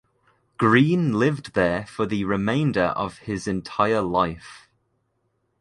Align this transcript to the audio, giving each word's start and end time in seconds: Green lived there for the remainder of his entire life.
Green 0.57 1.13
lived 1.19 1.53
there 1.53 1.85
for 1.85 2.07
the 2.07 2.23
remainder 2.23 2.85
of 2.85 3.19
his 3.19 3.47
entire 3.47 4.01
life. 4.01 4.67